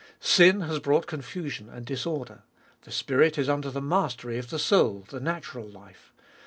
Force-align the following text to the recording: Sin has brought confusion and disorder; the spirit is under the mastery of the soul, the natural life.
Sin 0.19 0.61
has 0.61 0.79
brought 0.79 1.05
confusion 1.05 1.69
and 1.69 1.85
disorder; 1.85 2.41
the 2.85 2.91
spirit 2.91 3.37
is 3.37 3.47
under 3.47 3.69
the 3.69 3.79
mastery 3.83 4.39
of 4.39 4.49
the 4.49 4.57
soul, 4.57 5.05
the 5.11 5.19
natural 5.19 5.67
life. 5.67 6.11